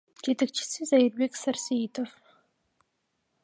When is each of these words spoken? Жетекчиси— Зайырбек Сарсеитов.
Жетекчиси— 0.25 0.81
Зайырбек 0.89 1.33
Сарсеитов. 1.41 2.09